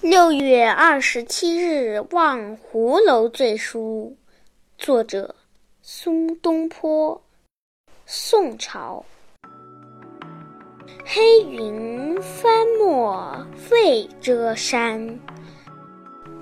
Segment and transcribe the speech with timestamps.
[0.00, 4.16] 六月二十七日望湖楼醉书，
[4.78, 5.34] 作者
[5.82, 7.20] 苏东坡。
[8.06, 9.04] 宋朝。
[11.04, 15.18] 黑云翻墨未遮山，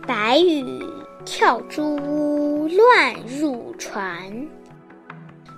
[0.06, 0.84] 白雨
[1.24, 4.46] 跳珠乱入船。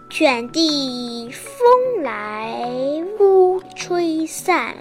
[0.09, 2.65] 卷地风来
[3.19, 4.77] 乌吹散，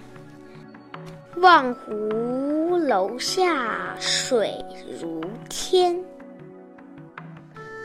[1.38, 2.47] 望湖
[2.88, 4.64] 楼下水
[5.02, 5.94] 如天。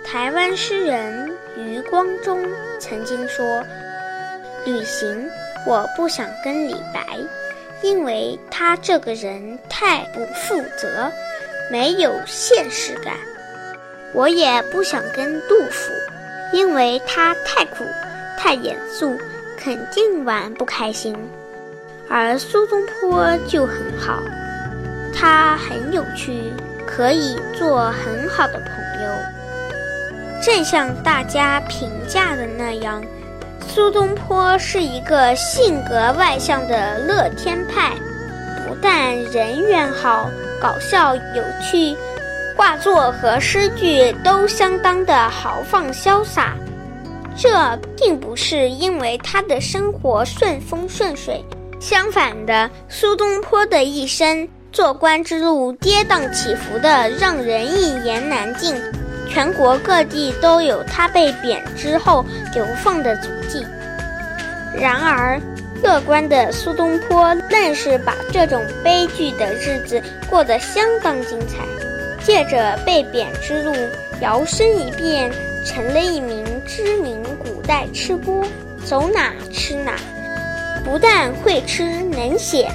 [0.07, 2.41] 台湾诗人余光中
[2.79, 3.45] 曾经说
[4.65, 5.29] ：“旅行，
[5.67, 7.19] 我不想跟李白，
[7.83, 11.11] 因为他这个人太不负责，
[11.69, 13.17] 没有现实感；
[14.15, 15.93] 我也不想跟杜甫。”
[16.55, 17.83] 因为他太苦，
[18.39, 19.19] 太严肃，
[19.57, 21.17] 肯定玩不开心。
[22.09, 24.23] 而苏东坡就很好，
[25.13, 26.53] 他很有趣，
[26.87, 29.11] 可以做很好的朋友。
[30.43, 33.03] 正像大家评价的那样，
[33.69, 37.93] 苏东坡是一个性格外向的乐天派，
[38.67, 40.29] 不但人缘好，
[40.61, 41.97] 搞笑有趣。
[42.55, 46.55] 画作和诗句都相当的豪放潇洒，
[47.37, 51.43] 这并不是因为他的生活顺风顺水，
[51.81, 58.75] 相反的，苏东坡的一生做官之路跌宕起伏的，让人一言难尽。
[59.29, 63.67] 全国各地都有他被贬之后流放的足迹。
[64.75, 65.39] 然而，
[65.83, 71.65] 乐观的苏东坡愣是把这种悲剧的日子过得相当精彩。
[72.25, 73.75] 借着被贬之路，
[74.21, 75.31] 摇身一变
[75.67, 78.45] 成了一名知名古代吃播，
[78.85, 79.97] 走哪吃哪。
[80.85, 82.71] 不但会吃能写，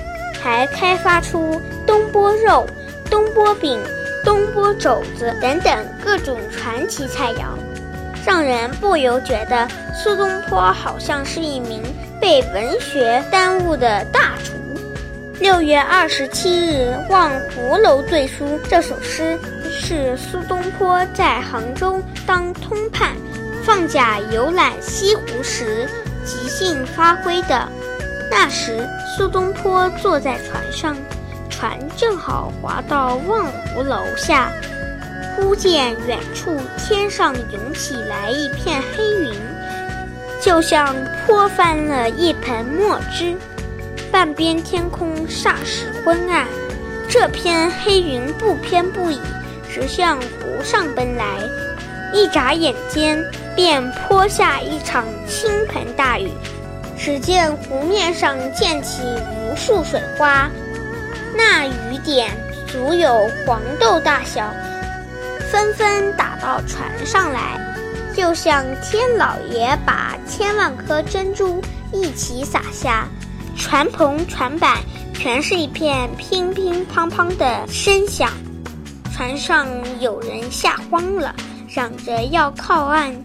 [0.47, 2.65] 还开发出东坡肉、
[3.11, 3.77] 东坡饼、
[4.23, 7.47] 东坡肘子等等各种传奇菜肴，
[8.25, 11.83] 让人不由觉得苏东坡好像是一名
[12.21, 14.53] 被文学耽误的大厨。
[15.41, 19.37] 六月二十七日望湖楼醉书这首诗
[19.69, 23.17] 是苏东坡在杭州当通判、
[23.65, 25.85] 放假游览西湖时
[26.23, 27.67] 即兴发挥的。
[28.29, 30.95] 那时苏东坡坐在船上，
[31.49, 34.51] 船正好划到望湖楼下，
[35.35, 39.33] 忽见远处天上涌起来一片黑云，
[40.41, 40.95] 就像
[41.25, 43.35] 泼翻了一盆墨汁。
[44.11, 46.47] 半边天空霎时昏暗，
[47.09, 49.19] 这片黑云不偏不倚，
[49.69, 51.25] 直向湖上奔来。
[52.13, 53.21] 一眨眼间，
[53.55, 56.29] 便泼下一场倾盆大雨。
[56.97, 60.49] 只见湖面上溅起无数水花，
[61.35, 62.29] 那雨点
[62.67, 64.51] 足有黄豆大小，
[65.51, 67.59] 纷纷打到船上来，
[68.15, 71.61] 就像天老爷把千万颗珍珠
[71.93, 73.07] 一起洒下。
[73.55, 74.77] 船篷、船板
[75.13, 78.31] 全是一片乒乒乓乓的声响，
[79.13, 79.67] 船上
[79.99, 81.33] 有人吓慌了，
[81.67, 83.15] 嚷着要靠岸。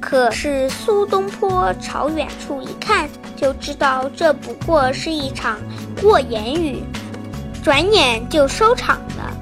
[0.00, 5.58] 可是苏东坡朝远处一看，就知道这不过是一场
[6.00, 6.82] 过眼雨，
[7.62, 9.36] 转眼就收场了。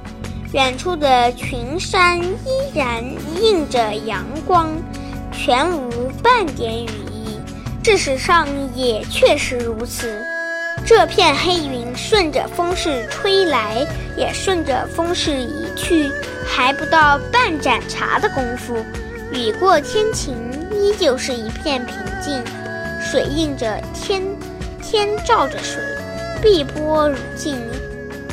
[0.53, 3.05] 远处的群山依然
[3.41, 4.71] 映着阳光，
[5.31, 6.89] 全无半点雨。
[7.85, 10.21] 事实上也确实如此，
[10.85, 13.87] 这片黑云顺着风势吹来，
[14.17, 16.11] 也顺着风势移去，
[16.45, 18.75] 还不到半盏茶的功夫，
[19.33, 20.35] 雨过天晴，
[20.73, 22.43] 依旧是一片平静。
[23.01, 24.23] 水映着天，
[24.83, 25.81] 天照着水，
[26.43, 27.57] 碧波如镜，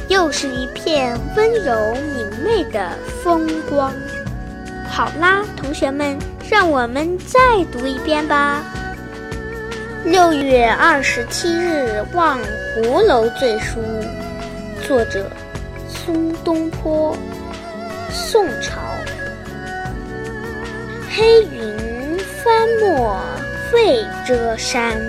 [0.07, 1.75] 又是一片温柔
[2.15, 2.91] 明媚的
[3.23, 3.93] 风光。
[4.89, 6.17] 好啦，同学们，
[6.49, 7.39] 让我们再
[7.71, 8.63] 读一遍吧。
[10.05, 12.39] 六月二十七日望
[12.75, 13.79] 湖楼醉书，
[14.87, 15.29] 作者
[15.87, 17.15] 苏东坡。
[18.09, 18.81] 宋朝。
[21.15, 23.21] 黑云翻墨
[23.71, 24.99] 未遮山，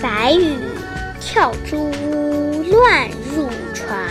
[0.00, 0.56] 白雨
[1.20, 1.90] 跳珠
[2.70, 4.08] 乱入船。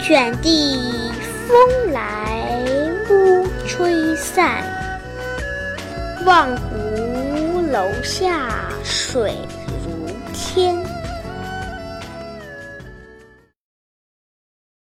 [0.00, 1.12] 卷地
[1.46, 2.54] 风来
[3.08, 4.64] 乌吹散，
[6.26, 7.04] 望湖。
[7.72, 9.34] 楼下水
[9.84, 10.93] 如天。